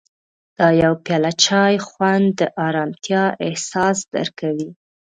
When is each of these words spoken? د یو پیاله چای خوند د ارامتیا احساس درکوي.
د 0.57 0.59
یو 0.81 0.93
پیاله 1.03 1.31
چای 1.45 1.75
خوند 1.87 2.27
د 2.39 2.41
ارامتیا 2.67 3.23
احساس 3.47 3.97
درکوي. 4.15 4.69